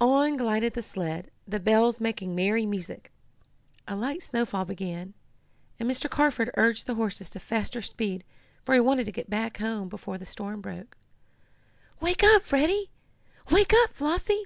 On 0.00 0.36
glided 0.36 0.72
the 0.74 0.82
sled, 0.82 1.30
the 1.46 1.60
bells 1.60 2.00
making 2.00 2.34
merry 2.34 2.66
music. 2.66 3.12
A 3.86 3.94
light 3.94 4.20
snowfall 4.20 4.64
began, 4.64 5.14
and 5.78 5.88
Mr. 5.88 6.10
Carford 6.10 6.50
urged 6.56 6.88
the 6.88 6.96
horses 6.96 7.30
to 7.30 7.38
faster 7.38 7.80
speed, 7.80 8.24
for 8.64 8.74
he 8.74 8.80
wanted 8.80 9.04
to 9.06 9.12
get 9.12 9.30
back 9.30 9.58
home 9.58 9.88
before 9.88 10.18
the 10.18 10.26
storm 10.26 10.60
broke. 10.60 10.96
"Wake 12.00 12.24
up, 12.24 12.42
Freddie!" 12.42 12.90
"Wake 13.52 13.72
up, 13.84 13.90
Flossie!" 13.94 14.42